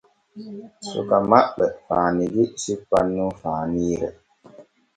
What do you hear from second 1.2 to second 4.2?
maɓɓe faanigi sippan nun faaniire.